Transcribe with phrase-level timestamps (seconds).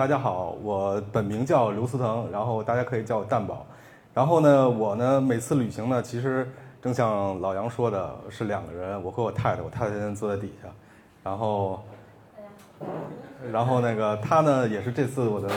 [0.00, 3.66] 大家好，我本名叫刘思腾，然后大家可以叫我蛋宝。
[4.14, 10.68] 然后呢，我呢每次旅行呢，其实正像老杨说的，是两个人，我和我太太，我太太现在坐在底下。
[11.22, 11.82] 然后，
[13.52, 15.50] 然后那个他呢，也是这次我的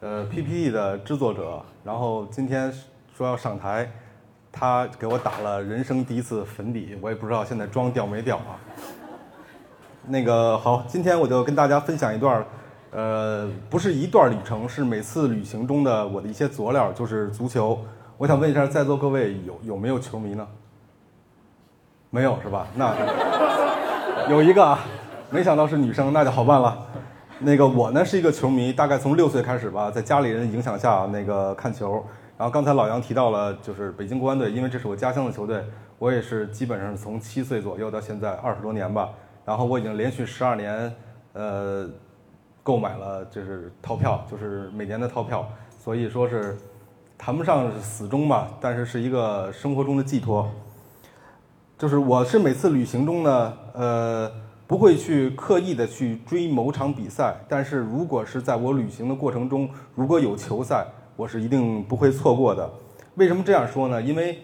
[0.00, 1.62] 呃 PPT 的制作者。
[1.84, 2.74] 然后今天
[3.16, 3.88] 说要上台，
[4.50, 8.58] 他给我打了人生第一次粉底，我也不知道现在妆掉没掉啊。
[10.08, 12.44] 那个好，今天我就跟大家分享一段，
[12.92, 17.78] 呃，不是一段旅程，是每次旅行中的我的一些佐料，就是足球。
[18.18, 20.46] 我想问一下，在座各位有有没有球迷呢？
[22.10, 22.66] 没有是吧？
[22.74, 22.94] 那
[24.28, 24.80] 有一个啊，
[25.30, 26.86] 没想到是女生，那就好办了。
[27.38, 32.04] 那个我呢是一个球迷，大概从六岁开始吧，在家里人影响下那个看球。
[32.36, 35.64] 然后刚才老杨提到了，就是北京国安队，因为这是我家乡的球队，
[35.98, 39.10] 我也是基本上从七岁左右到现在二十多年吧。
[39.44, 40.92] 然后我已经连续十二年，
[41.32, 41.88] 呃，
[42.62, 46.56] 购买了就是套票，就是每年的套票，所以说是
[47.16, 50.48] 谈不上死忠吧，但是是一个生活中的寄托。
[51.78, 54.30] 就是我是每次旅行中呢，呃，
[54.66, 62.70] 不会去刻意的去追某场比赛，但是如果是在我旅行的过程中，如果有球赛，我是一定不会错过的。
[63.14, 64.00] 为什么这样说呢？
[64.00, 64.38] 因为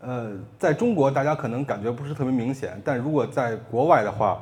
[0.00, 4.40] 呃，在中国，大家可能感觉不是特别明显，但如果在国外的话，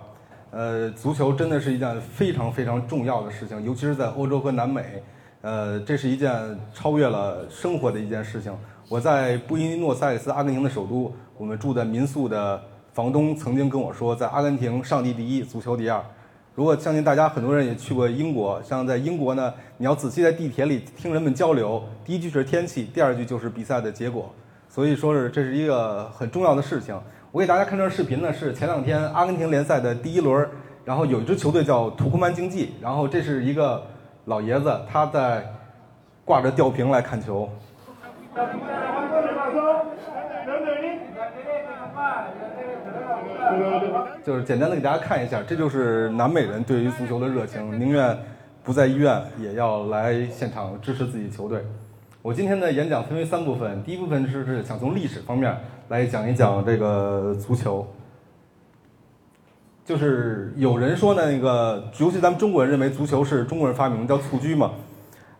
[0.50, 5.02] 呃，足球真的是一件非常非常重要的事情，尤其是在欧洲和南美，
[5.42, 6.32] 呃，这是一件
[6.72, 8.56] 超越了生活的一件事情。
[8.88, 12.62] 我在布宜诺斯艾利斯，阿根廷的首都，我们住的民宿的
[12.94, 16.00] 房东曾经跟我说，在阿根廷，上帝第一，足球第二。
[16.54, 24.32] 如果相信大家很多人也去过英国，像在英国呢，你要仔细在地铁里听人们交流，第一句是天气，第二句就是比赛的结果。
[24.68, 26.98] 所以说是这是一个很重要的事情。
[27.36, 30.48] 我给大家看这段视频呢，是前两天阿根廷联赛的第一轮，
[30.86, 33.82] 然后有一支球队叫土库曼竞技，然后这是一个
[34.24, 35.44] 老爷子，他在
[36.24, 37.46] 挂着吊瓶来看球。
[44.24, 48.18] 就是简单的给大家看一下，这就是南美人对于足球的热情，宁愿
[48.64, 51.62] 不在医院也要来现场支持自己球队。
[52.26, 55.56] 我今天的演讲分为三部分，第一部分是是想从历史方面
[55.86, 57.86] 来讲一讲这个足球。
[59.84, 64.72] 就是有人说呢，那个尤其咱们中国人认为足球是中国人发明，叫蹴鞠嘛。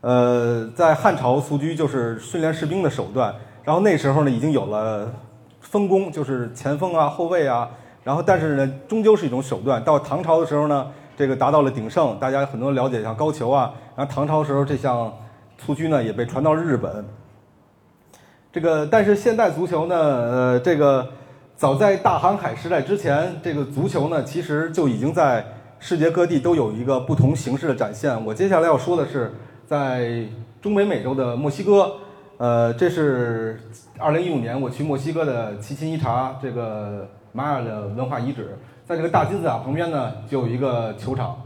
[0.00, 3.34] 呃，在汉朝，蹴鞠就是训练士兵的手段。
[3.64, 5.12] 然后那时候呢，已经有了
[5.58, 7.68] 分工，就是前锋啊、后卫啊。
[8.04, 9.82] 然后但是呢，终究是一种手段。
[9.82, 10.86] 到唐朝的时候呢，
[11.16, 13.74] 这个达到了鼎盛，大家很多了解像高俅啊。
[13.97, 15.12] 然后唐朝时候这项。
[15.58, 17.04] 蹴鞠呢也被传到日本。
[18.52, 21.06] 这个，但是现代足球呢，呃，这个
[21.56, 25.44] 早在大航海时代之前，这个足球呢其实就已经在
[25.78, 28.24] 世界各地都有一个不同形式的展现。
[28.24, 29.34] 我接下来要说的是，
[29.66, 30.24] 在
[30.62, 31.92] 中北美洲的墨西哥，
[32.38, 33.60] 呃，这是
[33.98, 38.56] 二零一五年我去墨西哥的奇琴伊查这个玛雅的文化遗址，
[38.86, 41.36] 在这个大金字塔旁边呢就有一个球场。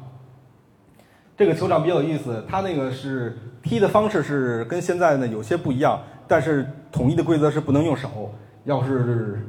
[1.41, 8.31] 这个球场比较有意思，它那个是踢的方式是跟现在呢有些不一样，但是统一的规则是不能用手，
[8.65, 9.49] 要是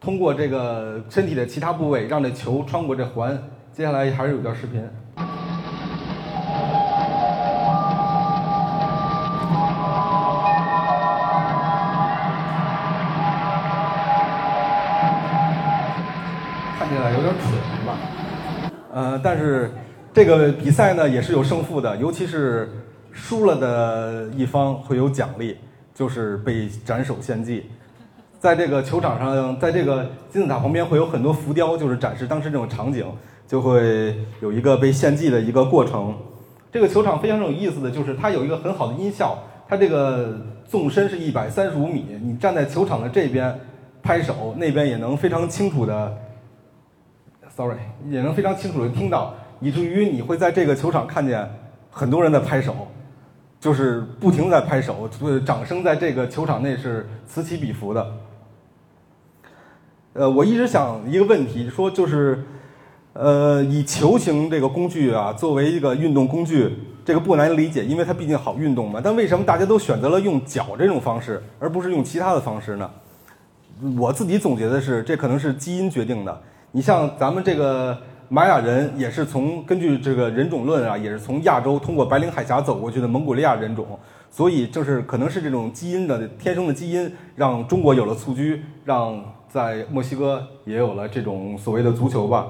[0.00, 3.38] 通过这个身体的其他部位让这球穿过这环。
[3.74, 4.82] 接下来还是有段视频，
[16.78, 17.52] 看起来有点蠢
[17.84, 17.98] 吧？
[18.94, 19.70] 呃，但是。
[20.16, 22.70] 这个比赛呢也是有胜负的，尤其是
[23.12, 25.58] 输了的一方会有奖励，
[25.94, 27.66] 就是被斩首献祭。
[28.38, 33.04] 在这个球场上，在这个金字塔旁边会有很多浮雕，就是展示当时这种场景，
[33.46, 36.16] 就会有一个被献祭的一个过程。
[36.72, 39.38] 这个球场非常有意思的就是它有一个很好的音效，
[39.68, 43.54] 它这个纵深是一百三十五米，你站在球场的这边
[44.02, 46.16] 拍手，那边也能非常清楚的
[47.54, 47.76] ，sorry，
[48.08, 49.34] 也能非常清楚的听到。
[49.60, 51.48] 以至于你会在这个球场看见
[51.90, 52.88] 很多人在拍手，
[53.58, 55.08] 就是不停在拍手，
[55.44, 58.06] 掌声在这个球场内是此起彼伏的。
[60.12, 62.44] 呃，我一直想一个问题，说就是，
[63.14, 66.70] 呃，以球形这个工具啊作为一个运动工具，
[67.02, 69.00] 这个不难理解，因为它毕竟好运动嘛。
[69.02, 72.90] 但为什么大家都选择了用脚这种方式，而不是用其他的方式呢？
[73.98, 76.42] 我自己总结的是，这可能是基因决定的。
[76.72, 77.96] 你像咱们这个。
[78.28, 83.86] 玛雅人也是从根据这个人种论啊，也是从亚洲通过白令海峡走过去的蒙古利亚人种，
[84.30, 92.48] 所以就是可能是这种基因的天生的基因，让中国有了蹴鞠，让在墨西哥也有了这种所谓的足球吧。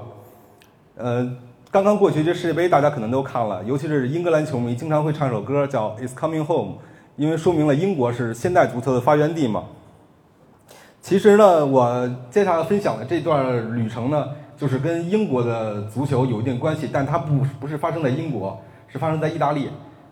[0.97, 1.31] 呃，
[1.71, 6.73] 刚刚过去这世界杯，大家可能都看了，尤其是英格兰球迷经常会唱一首歌叫《It's Coming Home》，
[7.17, 9.65] 因为说明了英国是现代足球的发源地嘛。
[11.03, 19.69] 其实呢，我接下来分享的这段旅程呢，就是跟英国的足球有一定关系，但它不不是发生在英国，是发生在意大利。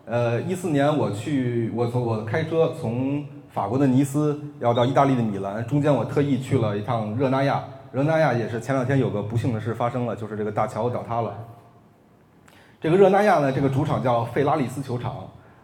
[0.07, 7.65] 呃，一四年我去，我从我开车从法国的尼斯要到意大利的米兰，中间我特意去了一趟热那亚。
[7.91, 11.33] 热那亚也是前两天有个不幸的事发生了，就是这个大桥倒塌了。
[12.81, 15.15] 这个热那亚呢，这个主场叫费拉里斯球场。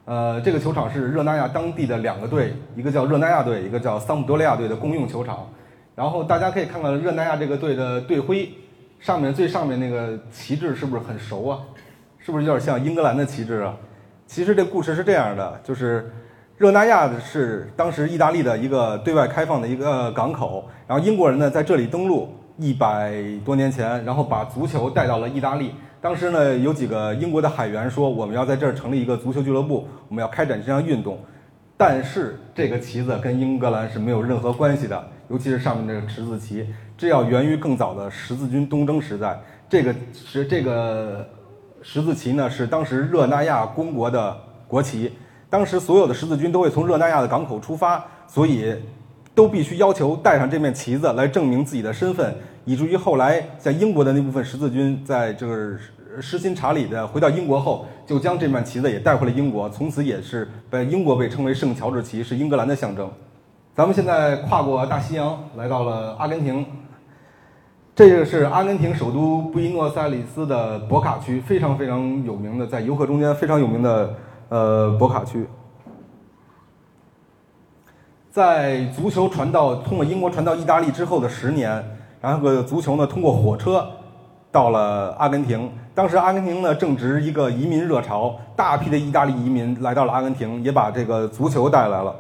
[0.07, 5.47] 呃，这个球场是热那亚当地的两个队，一个叫热那亚队，一个叫桑普多利亚队的公用球场。
[5.95, 8.49] 然后大家可以看看热那亚这个队的队徽，
[9.01, 11.59] 上面最上面那个旗帜是不是很熟啊？
[12.19, 13.75] 是不是有点像英格兰的旗帜啊？
[14.27, 16.13] 其实这故事是这样的，就是
[16.59, 25.75] 热那亚是当时意大利的一个对外开放的一个港口，然后英国人呢在这里登陆一百多年前，然后把足球带到了意大利。
[26.03, 31.19] 当时呢，有几个英国的海员说，我们要在这儿成立一个足球俱乐部，我们要开展这项运动。
[31.77, 36.67] 但是这个旗子跟英格兰是没有任何关系的，尤其是上面这个十字旗，
[37.01, 39.41] 这要源于更早的十字军东征时代。
[39.71, 41.27] 这个是这个
[41.81, 44.37] 十字旗呢，是当时热那亚公国的
[44.69, 45.11] 国旗。
[45.49, 48.75] 当时所有的十字军都会从热那亚的港口出发，所以
[49.35, 52.37] 都必须要求带上这面旗子来证明自己的身份。
[52.67, 55.75] 以至于后来，像英国的那部分十字军，在这个
[56.21, 63.11] 施辛查理的回到英国后，就将这面旗子也带回了英国，从此也是被英国被称为圣乔治旗，是英格兰的象征。
[63.75, 66.67] 咱们现在跨过大西洋，来到了阿根廷。
[68.01, 74.15] 这个是阿根廷首都布宜诺斯艾利斯的博卡区，非常非常有名的，在游客中间非常有名的
[74.49, 75.47] 呃博卡区。
[78.31, 81.85] 在足球传到通过英国传到意大利之后的十年。
[82.23, 83.87] 然后个足球呢，通过火车
[84.51, 85.71] 到了阿根廷。
[85.95, 92.17] 当时阿根廷呢正值一个移民热潮，大批的意大利移民来到了阿根廷，也把这个足球带来了。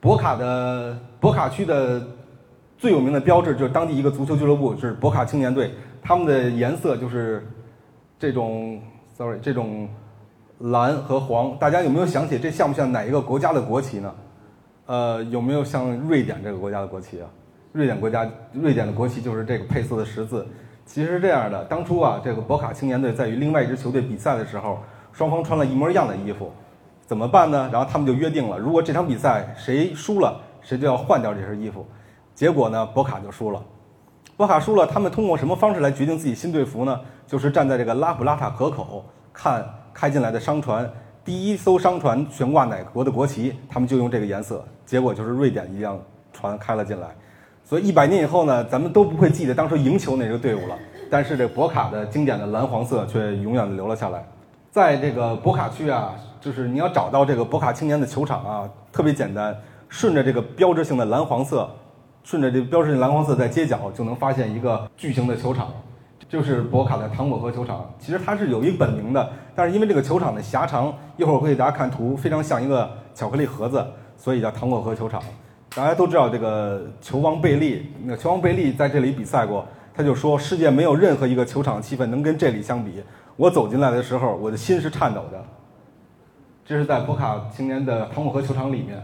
[0.00, 2.00] 博卡的博卡区的
[2.82, 5.70] 最有名的标志就是当地一个足球俱乐部，就是博卡青年队。
[6.02, 7.46] 他们的颜色就是
[8.18, 8.82] 这种
[9.14, 9.88] ，sorry，这种
[10.58, 11.56] 蓝和黄。
[11.60, 14.12] 大家有没有想起这像不像哪一个国家的国旗呢？
[14.86, 17.30] 呃，有没有像瑞典这个国家的国旗啊？
[17.70, 20.44] 瑞典国家，瑞典的国旗就是这个配色的十字。
[20.84, 24.80] 其实是这样的，当初啊，这个博卡青年队在与另外一支球队比赛的时候，
[25.12, 26.50] 双方穿了一模一样的衣服，
[27.06, 27.70] 怎么办呢？
[27.72, 31.86] 然后他们就约定了，如果这场比赛谁输了，谁就要换掉这身衣服。
[32.34, 33.62] 结果呢，博卡就输了。
[34.36, 36.98] 博卡输了，他们通过什么方式来决定自己新队服呢？
[37.26, 39.64] 就是站在这个拉普拉塔河口看
[39.94, 40.90] 开进来的商船，
[41.24, 44.64] 第一艘商船悬挂哪国的国旗，他们就用这个颜色。
[44.84, 45.98] 结果就是瑞典一辆
[46.32, 47.08] 船开了进来。
[47.64, 50.76] 所以一百年以后呢，咱们都不会记得当时赢球那支队伍了。
[51.10, 54.26] 但是这博卡的经典的蓝黄色却永远的留了下来。
[54.70, 59.56] 在这个博卡区啊，就是你要找到这个博卡青年的球场啊，特别简单，
[59.88, 61.70] 顺着这个标志性的蓝黄色，
[62.24, 65.68] 顺着这标志性蓝黄色在街角就能发现一个巨型的球场，
[66.28, 67.90] 就是博卡的糖果河球场。
[67.98, 73.84] 其实它是有一本名的，但是因为这个球场的狭长，一会儿我会给大家看图，非常像一个巧克力盒子，
[74.16, 75.22] 所以叫糖果河球场。
[75.74, 83.02] 大家都知道这个球王贝利，那球王贝利在这里比赛过，他就说世界没有任何一个球场气氛能跟这里相比。
[83.36, 85.42] 我走进来的时候，我的心是颤抖的。
[86.64, 89.02] 这是在博卡青年的糖果河球场里面，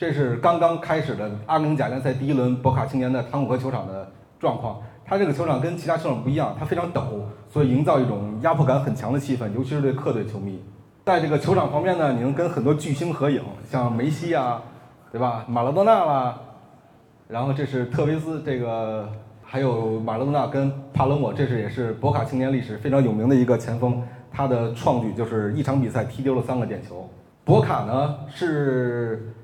[0.00, 4.80] 这是刚刚开始的阿根廷甲联赛第一轮博卡青年的汤姆河球场的状况。
[5.04, 7.02] 它这个球场跟其他球场不一样，它非常陡，
[7.50, 10.58] 所以营造一种压迫感很强的气氛，尤其是对客队球迷。
[11.04, 14.62] 在这个球场旁边呢，你能跟很多巨星合影，像梅西啊，
[15.12, 15.44] 对吧？
[15.46, 16.40] 马拉多纳啦，
[17.28, 19.06] 然后这是特维斯，这个
[19.42, 24.02] 还有马拉多纳跟帕勒莫，这是也是博卡青年历史非常有名的一个前锋，
[24.32, 27.06] 他的创举就是一场比赛踢丢了三个点球。
[27.44, 29.34] 博卡呢是，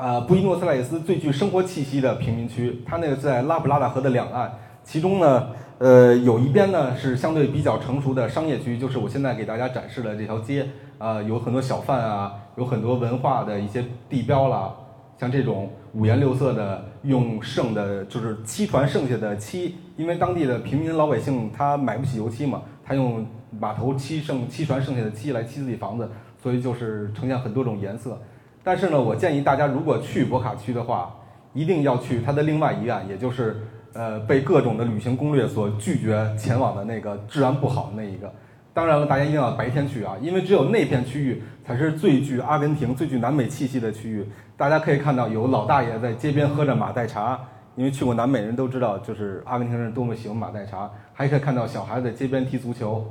[0.00, 4.52] 呃，布宜诺斯艾利斯最具生活气息的贫民区，它那个在拉普拉达河的两岸，
[4.82, 5.48] 其中呢。
[5.80, 10.66] 呃，有一边呢是相对比较成熟的商业区，就是我现在给大家展示的这条街，
[10.98, 14.74] 啊，有很多小贩啊，有很多文化的一些地标啦，
[15.18, 23.26] 像这种五颜六色的，用剩的，就是漆船剩下的漆，因为当地的平民老百姓他买不起油漆嘛，他用
[23.58, 26.10] 码头漆剩漆船剩下的漆来漆自己房子，
[26.42, 28.20] 所以就是呈现很多种颜色。
[28.62, 31.14] 但是呢，我建议大家如果去博卡区的话，
[31.52, 33.60] 一定要去它的另外一岸，也就是。
[33.92, 38.32] 呃，被各种的旅行攻略所拒绝前往的那个治安不好的那一个。
[38.72, 44.24] 当然了，大家一定要白天去啊，因为只有那片区域才是最具阿根廷、最具南美气息的区域。
[44.56, 47.36] 大家可以看到，有老大爷在街边喝着马黛茶，
[47.74, 53.04] 因为去过南美人都知道，就是阿根廷人多么喜欢马黛茶，还可以看到小孩子在街边踢足球。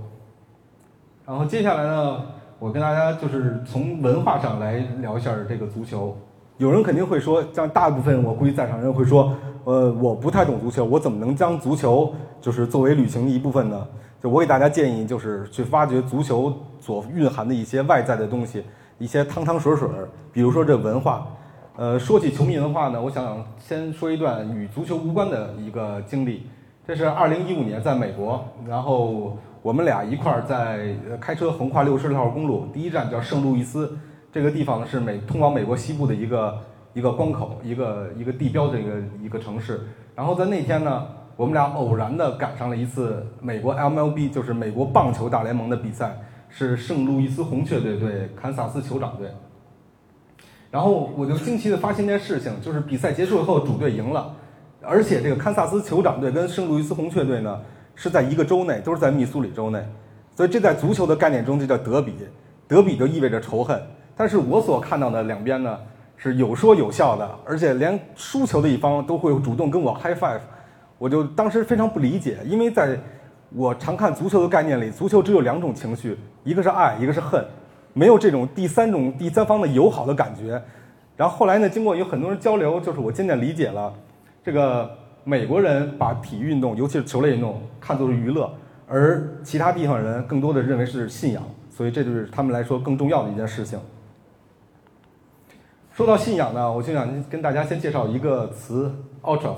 [1.25, 2.21] 然后接下来呢，
[2.59, 6.15] 我跟大家就是从文化上来聊一下这个足球。
[6.57, 13.87] 有人肯定会说，像大部分我估计在场人会说，呃，我不太懂足球，我怎么能将足球就是作为旅行的一部分呢？
[14.21, 18.61] 就我给大家建议，就是去发掘足球所蕴含的一些外在的东西，
[18.97, 19.87] 一些汤汤水水，
[20.33, 21.25] 比如说这文化。
[21.77, 26.45] 呃，说起球迷文化呢，我想先说一段与足球无关的一个经历。
[26.85, 33.97] 这是二零一五年在美国，然后我们俩一块儿在开车横跨六十六号公路，第一站叫圣路易斯。
[34.31, 36.57] 这个地方是美通往美国西部的一个
[36.93, 38.91] 一个关口，一个一个地标的一个
[39.23, 39.81] 一个城市。
[40.15, 49.29] 然后在那天呢，我们俩偶然的赶上了一次美国 MLB，就是美国棒球大联盟的比赛，是圣路易斯红雀队对堪萨斯酋长队。
[50.71, 54.35] 然后我就惊奇的发现一件事情，就是比赛结束以后主队赢了，
[54.81, 57.59] 而且这个堪萨斯酋长队跟圣路易斯红雀队呢
[58.01, 59.85] 是在一个州内，都是在密苏里州内，
[60.33, 62.13] 所以这在足球的概念中就叫德比，
[62.65, 63.77] 德比就意味着仇恨。
[64.15, 65.77] 但是我所看到的两边呢，
[66.15, 70.39] 是有说有笑的，而且连输球的一方都会主动跟我 high five，
[70.97, 72.97] 我就当时非常不理解，因为在
[73.53, 77.45] 我常看足球的概念里，足球只有两种情绪，一个是爱，一个是恨，
[77.91, 80.61] 没有这种第三种第三方的友好的感觉。
[81.17, 83.93] 然后后来呢，经过有很多人交流，就是我渐渐理解了，
[84.41, 84.89] 这个
[85.23, 88.51] 美国人把体育运动，尤其是球类运动看作是娱乐，
[88.87, 93.79] 而其他地方人更多的认为是信仰，所以这就是他们来说更重要的一件事情。
[95.93, 99.57] 说到信仰呢，我就想跟大家先介绍一个词，ultras。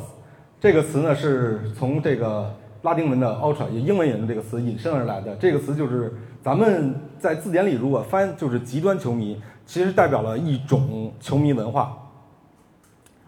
[0.59, 5.35] 这个词呢是从这个拉丁文的 ultra，也英文引用这个词引申而来的。
[5.35, 11.97] 这个词就是咱们在字典里如果翻就是极端球迷，其实代表了一种球迷文化。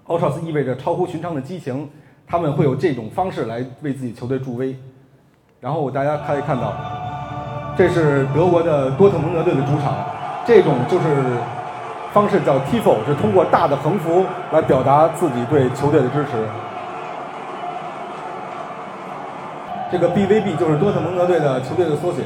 [0.07, 1.89] ultras 意味着超乎寻常的激情，
[2.27, 4.75] 他们会有这种方式来为自己球队助威。
[5.59, 6.73] 然后大家可以看到，
[7.77, 9.93] 这是德国的多特蒙德队的主场，
[10.45, 11.05] 这种就是。
[12.13, 16.29] 方式叫 Tifo，是通过大的横幅来表达自己对球队的支持。
[19.91, 22.21] 这个 BVB 就是多特蒙德队的球队的缩写。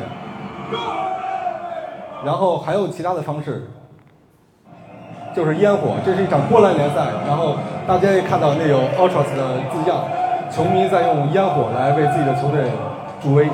[2.26, 3.70] 然后还有其他的方式，
[5.38, 5.94] 就是烟火。
[6.04, 10.04] 这是一场波兰联赛，然后大家也看到那有 Ultras 的字样，
[10.50, 12.72] 球迷在用烟火来为自己的球队
[13.22, 13.48] 助威。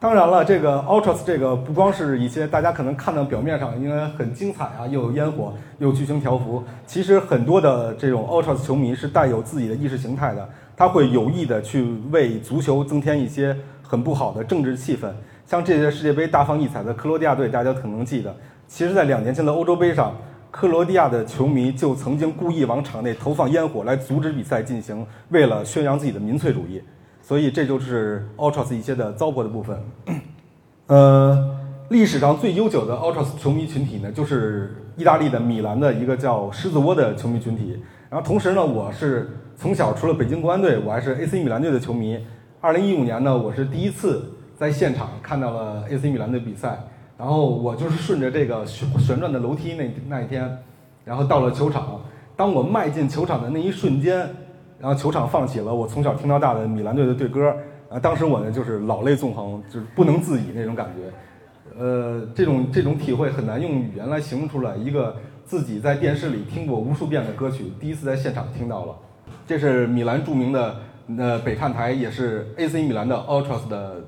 [0.00, 6.64] 当然了，这个 Ultras 这个不光是一些大家可能看到表面上应该很精彩啊，又有烟火，又有巨型条幅。
[6.88, 15.06] 其实很多的这种 Ultras 球迷是带有自己的意识形态的，他会有意的去为足球增添一些很不好的政治气氛。
[15.46, 18.34] 像这届世界杯大放异彩的克罗地亚队，大家可能记得，
[18.66, 20.12] 其实在两年前的欧洲杯上，
[20.50, 26.82] 克罗地亚的球迷就曾经故意往场内投放烟火来阻止比赛进行，为了宣扬自己的民粹主义。
[27.20, 29.78] 所以这就是 Ultras 一些的糟粕的部分。
[30.86, 37.82] 呃，历史上最悠久的 Ultras 球迷群体呢，就是意大利的米兰的一个叫狮子窝的球迷群体。
[38.08, 42.18] 然后同时呢，我是从小除了北京国安队，我还是 AC 米兰队的球迷。
[42.60, 46.78] 二零一五年呢，我是第一次在现场看到了 AC 米兰的比赛。
[47.18, 50.58] 然后我就是顺着这个旋旋转的楼梯那那一天，
[51.04, 52.00] 然后到了球场。
[52.36, 54.28] 当我迈进球场的那一瞬间。
[54.78, 57.56] 然后球场放起了我从小听到大的米兰队的队歌，
[57.88, 64.76] 啊，当时我呢就是老泪纵横，就是不能自已那种感觉，呃，这种这种体会很难用语言来形容出来。
[64.76, 68.94] 一个自己在电视里听过无数遍的歌曲，第一次在现场听到了。
[69.46, 70.76] 这是米兰著名的
[71.16, 74.04] 呃北看台，也是 AC 米兰的 Ultras 的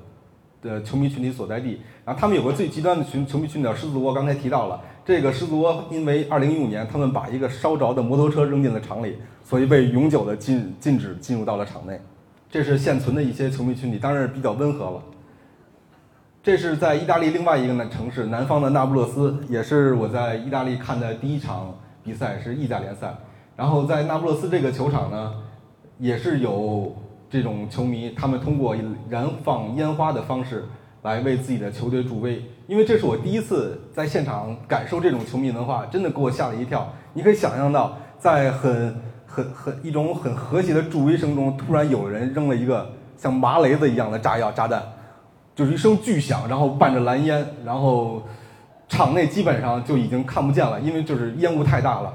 [0.61, 1.81] 的球迷群体所在地。
[2.05, 4.81] 然后他们有个最极端的群球迷群叫狮子窝，刚才提到了。
[5.05, 9.17] 这个狮子窝因为2015年他们把一个烧着的摩托车扔进了场里。
[9.41, 11.99] 所以被永久的禁禁止进入到了场内，
[12.51, 15.01] 这是现存的一些球迷群体，当然是比较温和了。
[16.43, 23.15] 这是在意大利另外一个呢城市南方的那不勒斯，也是我在意大利看的第一场比赛，是意甲联赛。
[23.55, 25.33] 然后在那不勒斯这个球场呢，
[25.97, 26.95] 也是有
[27.29, 28.75] 这种球迷，他们通过
[29.09, 30.65] 燃放烟花的方式
[31.03, 32.43] 来为自己的球队助威。
[32.67, 36.91] 因为这是我第一次在现场感受这种球迷文化，真的给我吓了一跳。
[37.13, 44.83] 你可以想象到，在很很很一种很和谐的助威声中，突然有人扔了一个像麻雷子一样的炸药炸弹，
[45.55, 48.21] 就是一声巨响，然后伴着蓝烟，然后
[48.87, 52.13] 场内基本上就已经看不见了，因为就是烟雾太大了。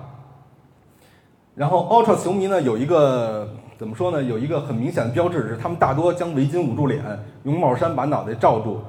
[1.54, 3.49] 然后 Ultra 球迷呢有一个
[3.85, 4.23] 怎么说呢？
[4.23, 7.05] 有一个很明显的标志是，他们大多将围巾捂住脸，
[7.43, 8.81] 用帽衫把脑袋罩住。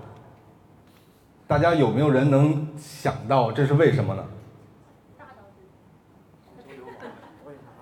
[1.45, 4.23] 大家有没有人能想到这是为什么呢？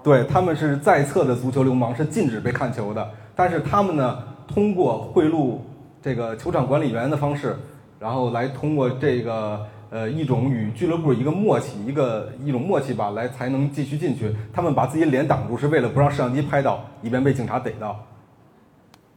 [0.03, 3.07] 对他们是在册的足球流氓，是禁止被看球的。
[3.35, 5.59] 但是他们呢，通过贿赂
[6.01, 7.55] 这个球场管理员的方式，
[7.99, 14.35] 然后来通过这个呃一种与俱乐部一个默契，一个一种默契吧，来才能继续进去。
[14.51, 17.95] 他们把自己脸挡住，是为了不让摄像机拍到，以便被警察逮到。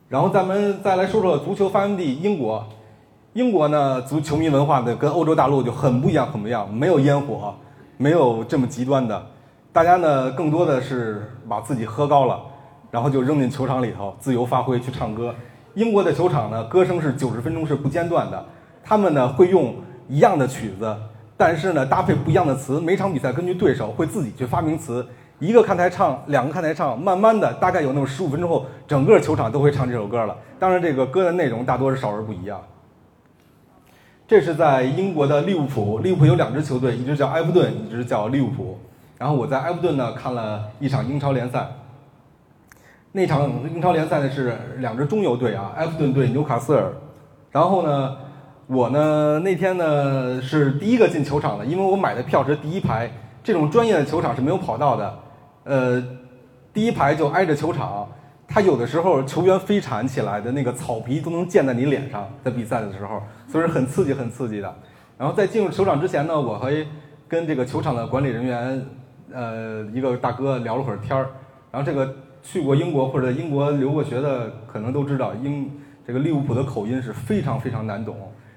[0.06, 2.62] 然后咱们再来说说足球发源地英国。
[3.32, 7.54] 英国呢，足球迷文化呢跟欧洲大陆就很不一样，很不一样，没有烟火，
[7.96, 9.26] 没有这么极端的。
[9.72, 12.38] 大家呢更多的是把自己喝高了，
[12.90, 15.34] 然后就扔进球场里头自由发挥去唱歌。
[15.72, 18.44] 英国的球场呢，歌声是九十分钟是不间断的。
[18.84, 19.74] 他们呢会用
[20.08, 20.96] 一样的曲子，
[21.36, 22.80] 但是呢搭配不一样的词。
[22.80, 25.06] 每场比赛根据对手会自己去发明词。
[25.38, 30.34] 一个看台唱，两个看台唱，慢慢的，大概有那么十五分钟后，整个球场都会唱这首歌了。
[30.58, 32.58] 当然，这个歌的内容大多是少儿不宜啊。
[34.26, 38.78] 这是在英国的利物浦，利物浦有两支球队，一支叫埃弗顿，一支叫利物浦。
[39.18, 41.66] 然后我在埃弗顿呢看了一场英超联赛。
[43.12, 46.92] 那场英超联赛呢是两支中游队啊，埃弗顿对纽卡斯尔。
[47.50, 48.16] 然后呢，
[48.66, 53.10] 我呢那天呢是第一个进球场的，因为我买的票是第一排。
[53.44, 55.18] 这种专业的球场是没有跑道的，
[55.62, 56.02] 呃，
[56.72, 58.04] 第一排就挨着球场，
[58.48, 64.74] 它有的时候球员飞铲起来的那个草皮都能溅在你脸上，在比赛的时候，所以很刺激、很刺激的。
[65.16, 66.84] 然后在进入球场之前呢，我还
[67.28, 68.84] 跟这个球场的管理人员，
[69.32, 71.28] 呃，一个大哥聊了会儿天儿。
[71.70, 75.70] 然后这个去过英国或者英国留过学的，可能都知道英
[76.04, 78.16] 这个利物浦的口音是非常非常难懂。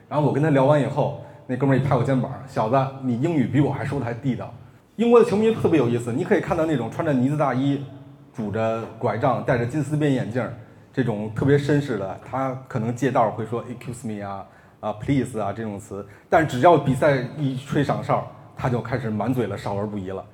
[0.10, 4.52] 然后我跟他聊完以后，那哥们儿一拍我肩膀：“小子，你英语比我还说的还地道。”
[4.98, 7.86] 英国的球迷特别有意思，你可以看到那种穿着呢子大衣、
[8.34, 10.44] 拄着拐杖、戴着金丝边眼镜
[10.92, 14.46] 这种特别绅士的，他可能借道会说 “excuse me” 啊、
[14.80, 20.26] 啊 “please” 啊这种词，但只要比赛一吹响哨，他就开始满嘴了，少儿不宜了，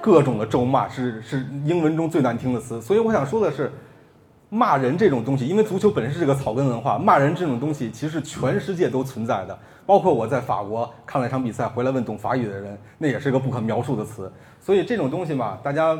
[0.00, 2.80] 各种的咒骂是是英文中最难听的词。
[2.80, 3.70] 所以我想说的是，
[4.50, 9.58] 骂人这种东西，因为足球本身是这个草根文化，骂人这种东西其实全世界都存在的。
[9.86, 14.32] 包括我在法国看了一场比赛，回来问懂法语的人，那也是个不可描述的词。
[14.60, 15.98] 所以这种东西嘛，大家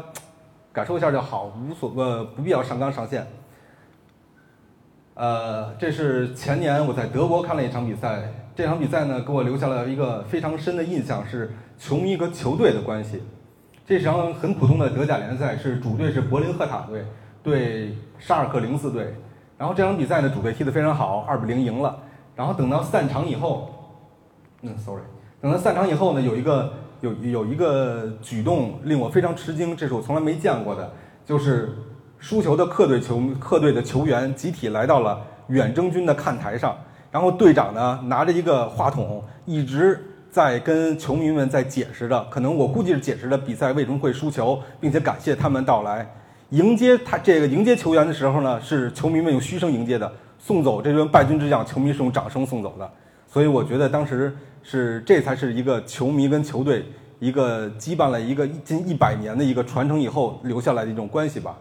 [0.72, 3.26] 感受一下就好，无所呃不必要上纲上线。
[5.14, 13.22] 呃，这是前年我在德国看了一场比赛，这场比赛呢给我留下了一个非常深的印象，是球迷和球队的关系。
[13.87, 17.04] 这场很普通的德甲联赛，是主队是柏林赫塔队
[17.44, 19.14] 对沙尔克零四队，
[19.59, 21.96] 然后这场比赛呢主队踢得非常好，二比零赢了。
[22.35, 23.70] 然后等到散场以后，
[24.62, 25.02] 嗯，sorry，
[25.40, 30.90] 等到散场以后呢，有一个有有一个举动令我非常吃惊，这是我从来没见过的，
[31.24, 31.76] 就是
[32.18, 36.74] 输球的客队球客队的球员集体来到了远征军的看台上，
[37.12, 46.11] 然后队长呢拿着一个话筒，一直在跟球迷们在解释着，可能我估计是解释着比赛为什么会输球，并且感谢他们到来
[46.54, 50.10] 迎接他这个迎接球员的时候呢，是球迷们用嘘声迎接的。
[50.38, 52.88] 送走这尊败军之将，球迷是用掌声送走的，
[53.26, 56.84] 所以我觉得当时是这才是一个球迷跟球队
[57.18, 61.58] 一个羁绊了一个近一百年的一个传承以后留下来的一种关系吧。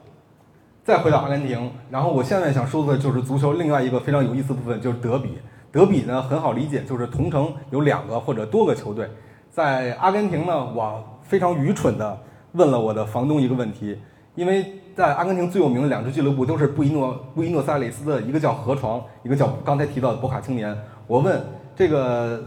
[0.84, 5.29] 再回到阿根廷，然后我现在想说的就是足球另外一个非常有意思部分，就是德比。
[5.71, 9.10] 德比呢很好理解，就是同城有两个或者多个球队。
[9.49, 12.19] 在阿根廷呢，我非常愚蠢的
[12.51, 13.97] 问了我的房东一个问题，
[14.36, 14.79] 因为。
[14.95, 20.77] 在阿根廷最有名的两支俱乐部都是布宜诺布宜诺斯艾利斯的，一个叫河床，一个叫刚才提到的博卡青年。
[21.08, 21.41] 我问
[21.75, 22.43] 这个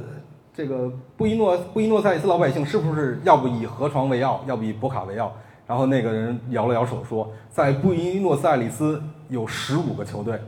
[0.55, 5.33] 这个布宜诺布宜诺斯艾利斯老百姓是不是要不以河床为傲，要不以博卡为傲？
[5.67, 10.39] 然后那个人摇了摇手说，在布宜诺斯艾利斯有十五个球队，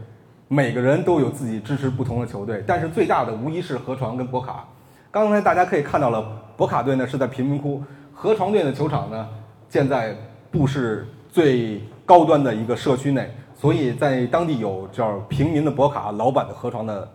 [0.46, 4.64] 每个人都有自己支持不同的球队，但是最大的无疑是河床跟博卡。
[5.10, 6.24] 刚才大家可以看到了，
[6.56, 7.82] 博卡队呢是在贫民窟，
[8.14, 9.28] 河床队的球场呢
[9.68, 10.16] 建在
[10.52, 11.04] 布市。
[11.38, 17.08] 最高端的一个社区内，所以在当地有叫“平民的博卡，老板的河床”的，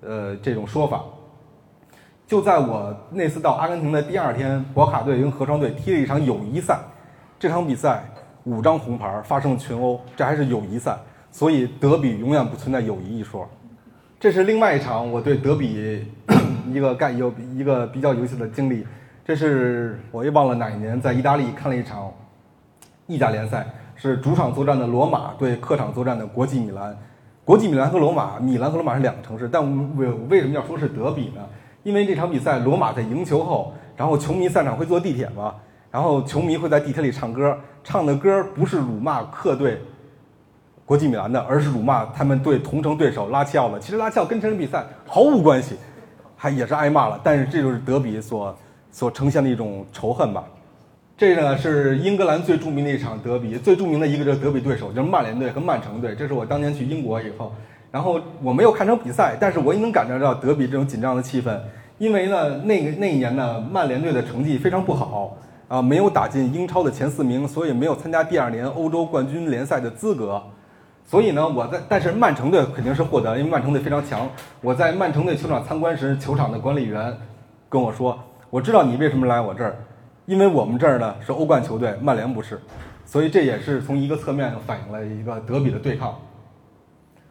[0.00, 1.02] 呃，这种说法。
[2.24, 6.78] 就在我那次到阿根廷的第二天，博卡队跟河床队踢了一场友谊赛，
[7.36, 8.04] 这场比赛
[8.44, 10.96] 五张红牌发生了群殴，这还是友谊赛，
[11.32, 13.44] 所以德比永远不存在友谊一说。
[14.20, 16.06] 这是另外一场我对德比
[16.70, 18.86] 一个干有一个比较有意思的经历，
[19.24, 22.12] 这是我也忘了哪一年在意大利看了一场。
[23.06, 26.96] 意甲联赛是主场作战的罗马对客场作战的国际米兰，
[27.44, 29.62] 国际米兰和罗马，米兰和罗马是两个城市，但
[29.96, 31.40] 为为什么要说是德比呢？
[31.82, 35.54] 因为这场比赛罗马在赢球后，然后球迷散场会坐地铁嘛，
[35.90, 39.78] 然后球迷会在地铁里唱歌，唱的歌不是辱骂客队
[40.86, 43.78] 国际米兰的，而是辱骂他们对同城对手拉齐奥的。
[43.78, 45.76] 其实拉齐奥跟这场比赛毫无关系，
[46.36, 48.56] 还也是挨骂了，但是这就是德比所
[48.90, 50.42] 所呈现的一种仇恨吧。
[51.16, 56.12] 这个呢是英格兰最著名的一场德比，最著名的一个就是德比对手就是曼联队和曼城队。
[56.16, 57.52] 这是我当年去英国以后，
[57.92, 61.56] 然后我没有看成比赛，但是我也能感觉到德比这种紧张的气氛。
[61.98, 65.36] 因为呢，那个那一年呢，曼联队的成绩非常不好
[65.68, 70.42] 啊，没有打进英超的前四名，所以没有参加第二年欧洲冠军联赛的资格。
[71.06, 74.28] 所以呢，我在但是曼城队肯定是获得，因为曼城队非常强。
[74.60, 77.16] 我在曼城队球场参观时，球场的管理员
[77.68, 78.18] 跟我说
[78.50, 79.76] ：“我知道你为什么来我这儿，
[80.26, 82.60] 因为我们这儿呢是欧冠球队，曼联不是。”
[83.06, 86.18] 所以这也是从一个侧面反映了一个德比的对抗。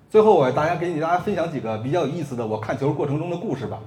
[0.10, 3.79] 最后，我大家给你大家分享几个比较有意思的我看球过程中的故事吧。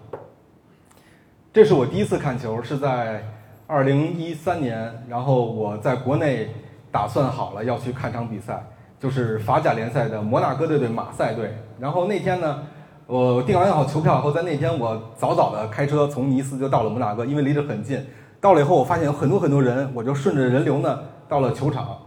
[1.53, 3.23] 这是我第一次看球，是在
[3.69, 6.49] 二零一三年，然后我在国内
[6.90, 8.62] 打算好了要去看场比赛。
[8.99, 12.62] 就是法甲联赛的摩纳哥队对马赛队，然后那天呢，
[13.07, 18.05] 我订完好球票后，在那天我早早的开车从尼斯就到了摩纳哥，因为离得很近。
[18.46, 21.98] 到了以后，我发现有很多很多人，我就顺着人流呢到了球场，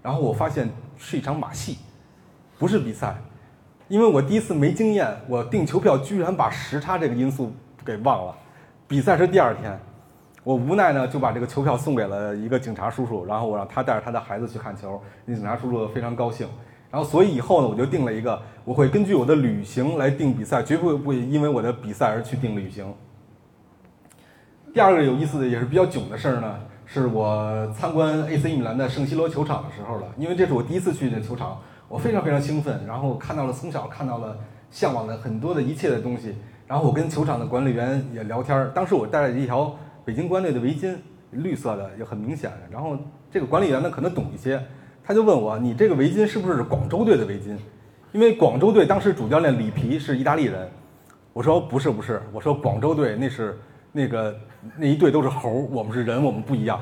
[0.00, 1.76] 然后我发现是一场马戏，
[2.56, 3.16] 不是比赛，
[3.88, 7.52] 因为我第一次没经验，我订球票居然把时差这个因素
[7.84, 8.34] 给忘了，
[8.86, 9.76] 比赛是第二天。
[10.44, 15.02] 我无奈呢，就把这个球票送给了一个警察叔叔，然后我让他带着他的孩子去看球。
[15.24, 16.46] 那警察叔叔非常高兴。
[16.92, 22.86] 然后，所以以后呢，我就定了一个，我会根据我的旅行来定比赛，绝不会因为我的比赛而去定旅行。
[24.78, 26.54] 第二个有意思的，也是比较囧的事儿呢，
[26.86, 30.06] 是我参观 AC 米兰的圣西罗球场的时候了。
[30.16, 34.38] 因为这是我第一次去这球场，我非常非常兴奋，然后看到了从小看到了
[34.70, 36.36] 向往的很多的一切的东西。
[36.68, 39.76] 然后我跟球场的管理员也聊天儿，当时我带了一条。
[40.04, 40.94] 北京国安队的围巾，
[41.32, 42.48] 绿色的也很明显。
[42.70, 42.96] 然后
[43.32, 44.62] 这个管理员呢可能懂一些，
[45.02, 47.56] 他就问我：“你这个围巾是不是广州队的围巾？”
[48.14, 50.70] 因为广州队当时主教练里皮是意大利人。
[51.32, 53.58] 我说：“不是，不是。”我说：“广州队那是
[53.92, 54.36] 那个
[54.76, 56.80] 那一队都是猴，我们是人，我们不一样。”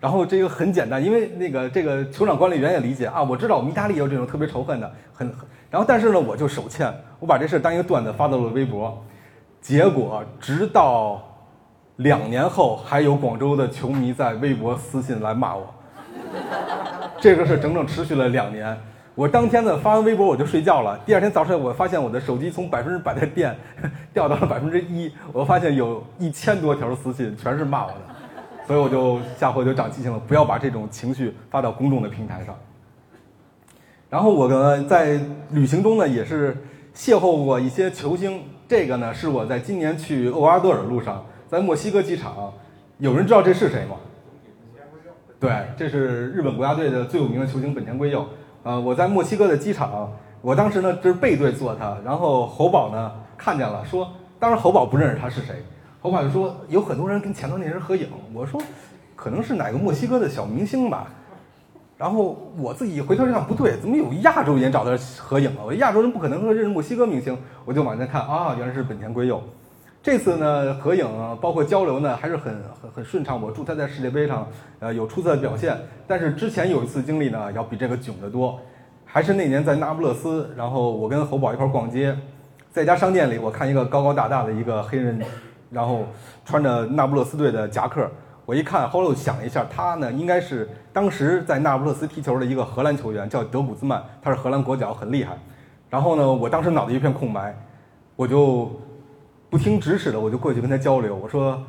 [0.00, 5.48] 然后这个很简单，因为那个这个球场管理员也理解啊，我知道我们意大利有这种特别仇恨的，很很。
[5.70, 9.02] 然后但是呢，我就手欠，我把这事当一个段子发到了微博，
[9.60, 11.22] 结果直到。
[12.00, 15.66] 两年后，还有广州的球迷在微博私信来骂我，
[17.18, 18.78] 这个是整整持续了两年。
[19.16, 23.56] 我当天呢发完微博我就睡觉了，第二天早上我发现我的手机从百分之百的电
[24.12, 32.54] 掉到了百分之一，我发现有一千多条私信全是骂我的，所以我就下回就长记性了，不要把这种情绪发到公众的平台上。
[34.10, 35.18] 然后我呢在
[35.50, 36.54] 旅行中呢也是
[36.94, 41.24] 邂逅过一些球星，这个呢是我在今年去厄瓜多尔路上。
[41.48, 42.52] 在墨西哥机场，
[42.98, 43.96] 有人知道这是谁吗？
[45.40, 48.28] 对，这是日本国家队的最有名的球星本田圭佑。
[48.66, 50.10] 呃，我在墨西哥的机场，
[50.42, 55.62] 我当时呢就是背对坐他，然后侯宝呢看见了，说，当时侯宝不认识他是谁，
[56.02, 58.60] 侯宝就说有很多人跟前头那人合影，我说
[59.14, 61.06] 可能是哪个墨西哥的小明星吧。
[61.96, 65.62] 然后我自己回头一看，不对，怎么有亚洲人找他合影了？
[65.64, 69.40] 我亚洲人不可能认识墨西哥明星，我就往前看啊，原来是本田圭佑。
[70.06, 71.04] 这次呢，合影
[71.40, 73.42] 包括交流呢，还是很很很顺畅。
[73.42, 74.46] 我祝他在世界杯上，
[74.78, 75.76] 呃，有出色的表现。
[76.06, 78.56] 但是之前有一次经历呢，要比这个囧得多。
[79.04, 82.16] 还是那年在那不勒斯，然后我跟侯宝一块儿逛街，
[82.70, 85.20] 在一家商店里，我看一个高高大大的一个黑人，
[85.72, 86.04] 然后
[86.44, 88.08] 穿着那不勒斯队的夹克。
[88.44, 95.36] 我一看，后来我想了一下，他呢应该是当时在那不勒斯踢球的一个荷兰球员，叫德古兹曼，他是荷兰国脚，很厉害。
[95.90, 97.52] 然后呢，我当时脑子一片空白，
[98.14, 98.70] 我就。
[99.48, 101.14] 不听指使的，我就过去跟他交流。
[101.14, 101.62] 我说：“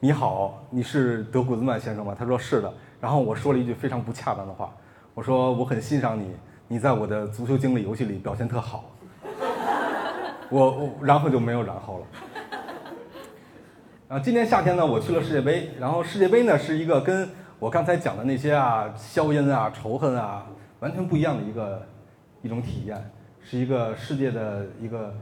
[0.00, 4.74] 你好，你是德古兹曼先生吗？”他说：“是的。”然后我说了一句非常不恰当的话，
[5.14, 6.34] 我说：“我很欣赏你，
[6.66, 8.90] 你在我的足球经理游戏里表现特好。”
[10.50, 12.06] 我我然后就没有然后了。
[14.08, 15.70] 啊，今年夏天呢，我去了世界杯。
[15.78, 20.46] 然后世界杯呢，是一个跟我刚才讲的那些啊硝烟啊仇恨啊
[20.80, 21.86] 完全不一样的一个
[22.40, 23.10] 一种体验，
[23.42, 25.14] 是一个世界的一个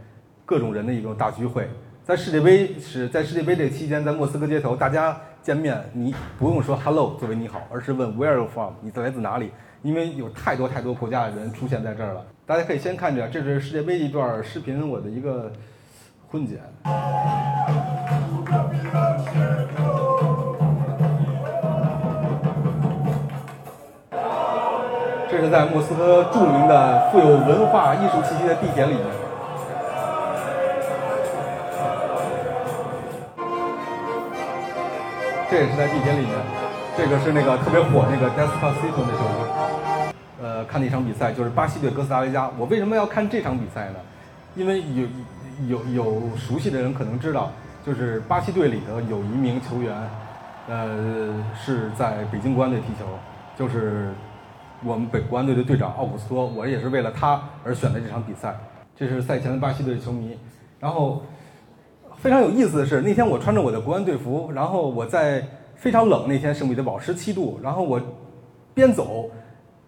[0.45, 1.69] 各种人的一个大聚会。
[2.07, 9.51] 在世界杯是在世界杯这期间，在莫斯科街头，大家见面，你不用说 “hello” 作为你好，而是问 “where are you from”，你来自哪里？
[9.83, 12.25] 因为有太多太多国家的人出现在这儿了。
[12.47, 15.51] 大家可以先看着，这是世界杯一段视频，我的一个
[16.31, 16.61] 混剪。
[25.29, 29.26] 这是在莫斯科著名的、富有文化艺术气息的地铁里面。
[35.49, 36.33] 这也是在地铁里面，
[36.97, 40.13] 这个是那个特别火那个 Despacito 那首歌。
[40.43, 42.51] 呃，看那场比赛就是巴西对哥斯达黎加。
[42.59, 43.95] 我为什么要看这场比赛呢？
[44.57, 45.07] 因为有
[45.69, 47.53] 有有熟悉的人可能知道，
[47.85, 49.97] 就是巴西队里头有一名球员，
[50.69, 53.07] 呃，是在北京国安队踢球，
[53.57, 54.13] 就是
[54.83, 58.55] 我们北国安队的队长奥古斯托，我也是为了他而选的这场比赛。
[58.97, 60.37] 这是赛前的巴西队球迷，
[60.81, 61.23] 然后
[62.19, 68.01] 非常有意思的是，那天我穿着我的国安队服，然后我在非常冷那天圣彼得堡十七度，然后我
[68.75, 69.31] 边走，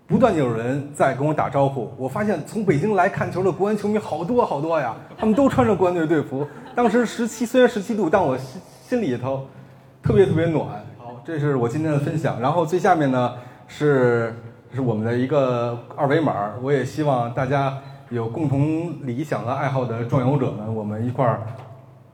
[0.07, 1.91] 不断有人在跟我打招呼。
[1.97, 6.47] 我发现从北京来看球的国安球迷好多好多呀，他们都穿着国安队队服。
[6.77, 9.47] 当时十七虽然十七度，但我心心里头
[10.03, 10.67] 特别特别暖。
[10.99, 12.41] 好，这是我今天的分享。
[12.41, 13.35] 然后最下面呢
[13.67, 14.35] 是
[14.73, 17.79] 是我们的一个二维码，我也希望大家
[18.11, 21.41] 有共同理想和爱好的壮游者们，我们一块儿。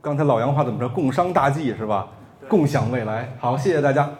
[0.04, 0.86] 刚才老杨话怎么说？
[0.86, 2.06] 共商大计是吧？
[2.46, 3.26] 共享未来。
[3.40, 4.10] 好，谢谢大家。